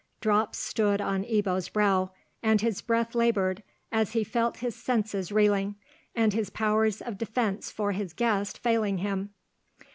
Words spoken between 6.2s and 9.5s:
his powers of defence for his guest failing him.